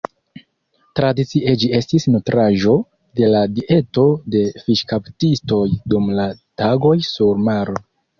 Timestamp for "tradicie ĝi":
0.99-1.67